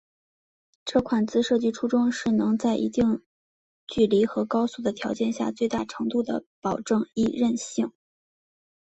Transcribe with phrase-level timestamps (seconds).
[0.83, 3.21] 这款字设计初衷是能在一定
[3.85, 7.93] 距离和高速的条件下最大限度地保证易认性。